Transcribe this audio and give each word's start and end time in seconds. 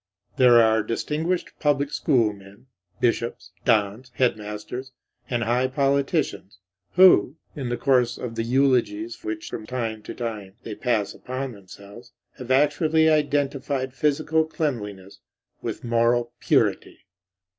There 0.37 0.59
are 0.59 0.81
distinguished 0.81 1.51
public 1.59 1.91
school 1.91 2.33
men, 2.33 2.65
bishops, 2.99 3.51
dons, 3.65 4.09
headmasters, 4.15 4.93
and 5.29 5.43
high 5.43 5.67
politicians, 5.67 6.57
who, 6.93 7.35
in 7.55 7.69
the 7.69 7.77
course 7.77 8.17
of 8.17 8.33
the 8.33 8.41
eulogies 8.41 9.23
which 9.23 9.47
from 9.47 9.67
time 9.67 10.01
to 10.01 10.15
time 10.15 10.55
they 10.63 10.73
pass 10.73 11.13
upon 11.13 11.51
themselves, 11.51 12.13
have 12.39 12.49
actually 12.49 13.11
identified 13.11 13.93
physical 13.93 14.43
cleanliness 14.43 15.19
with 15.61 15.83
moral 15.83 16.33
purity. 16.39 17.05